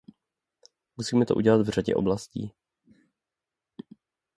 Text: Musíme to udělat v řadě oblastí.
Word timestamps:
Musíme 0.97 1.25
to 1.25 1.35
udělat 1.35 1.61
v 1.61 1.69
řadě 1.69 1.95
oblastí. 1.95 2.53